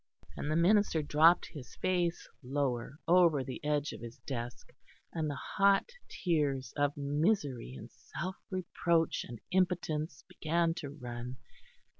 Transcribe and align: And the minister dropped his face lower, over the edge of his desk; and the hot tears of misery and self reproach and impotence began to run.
And 0.35 0.49
the 0.49 0.55
minister 0.55 1.03
dropped 1.03 1.45
his 1.53 1.75
face 1.75 2.27
lower, 2.41 2.97
over 3.07 3.43
the 3.43 3.63
edge 3.63 3.91
of 3.93 4.01
his 4.01 4.17
desk; 4.25 4.73
and 5.13 5.29
the 5.29 5.35
hot 5.59 5.91
tears 6.09 6.73
of 6.75 6.97
misery 6.97 7.75
and 7.77 7.91
self 7.91 8.37
reproach 8.49 9.23
and 9.25 9.39
impotence 9.51 10.23
began 10.27 10.73
to 10.77 10.89
run. 10.89 11.37